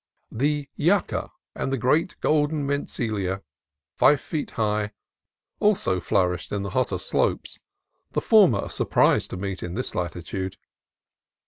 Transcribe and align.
The 0.31 0.67
yucca, 0.75 1.29
and 1.53 1.71
the 1.71 1.77
great 1.77 2.15
golden 2.21 2.65
mentzelia, 2.65 3.43
five 3.95 4.19
feet 4.19 4.49
high, 4.57 4.93
also 5.59 5.99
flourished 5.99 6.51
on 6.51 6.63
the 6.63 6.71
hotter 6.71 6.97
slopes, 6.97 7.59
the 8.13 8.19
former 8.19 8.65
a 8.65 8.69
surprise 8.71 9.27
to 9.27 9.37
meet 9.37 9.61
in 9.61 9.75
this 9.75 9.93
latitude. 9.93 10.57